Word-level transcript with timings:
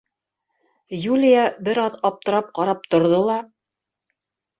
Юлия 1.01 1.43
бер 1.67 1.79
аҙ 1.81 1.97
аптырап 2.09 2.49
ҡарап 2.61 2.89
торҙо 2.95 3.21
ла: 3.29 3.37